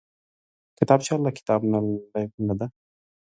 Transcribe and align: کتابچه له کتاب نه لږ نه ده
کتابچه 0.77 1.13
له 1.25 1.31
کتاب 1.37 1.61
نه 1.71 1.79
لږ 2.13 2.29
نه 2.47 2.53
ده 2.59 2.67